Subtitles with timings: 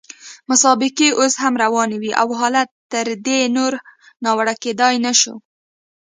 [0.49, 3.73] مسابقې اوس هم روانې وې او حالت تر دې نور
[4.23, 5.35] ناوړه کېدای نه شو.